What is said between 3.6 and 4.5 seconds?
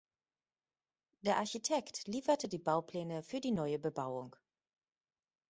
Bebauung.